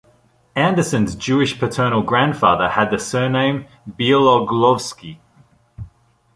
Anderson's 0.55 1.13
Jewish 1.13 1.59
paternal 1.59 2.01
grandfather 2.01 2.69
had 2.69 2.89
the 2.89 2.97
surname 2.97 3.67
Bieloglovski. 3.87 5.19